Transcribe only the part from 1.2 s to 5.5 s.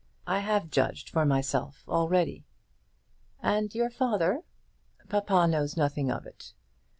myself already." "And your father?" "Papa